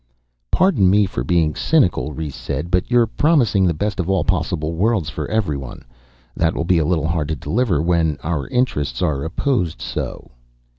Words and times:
"Pardon 0.49 0.89
me 0.89 1.05
for 1.05 1.23
being 1.23 1.53
cynical," 1.53 2.11
Rhes 2.11 2.33
said, 2.33 2.71
"but 2.71 2.89
you're 2.89 3.05
promising 3.05 3.67
the 3.67 3.73
best 3.75 3.99
of 3.99 4.09
all 4.09 4.23
possible 4.23 4.73
worlds 4.73 5.11
for 5.11 5.27
everyone. 5.29 5.85
That 6.35 6.55
will 6.55 6.65
be 6.65 6.79
a 6.79 6.85
little 6.85 7.05
hard 7.07 7.27
to 7.27 7.35
deliver 7.35 7.83
when 7.83 8.17
our 8.23 8.47
interests 8.47 9.03
are 9.03 9.23
opposed 9.23 9.79
so." 9.79 10.31